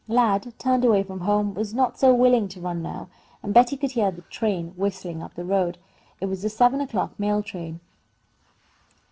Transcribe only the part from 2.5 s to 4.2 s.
run now, and Betty could hear